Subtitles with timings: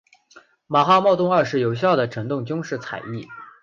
[0.65, 3.27] 马哈茂德二世有效地整顿军事采邑。